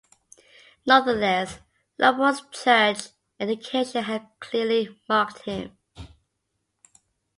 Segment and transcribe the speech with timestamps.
[0.87, 1.59] Nonetheless,
[1.99, 3.09] Leopold's church
[3.39, 5.77] education had clearly marked him.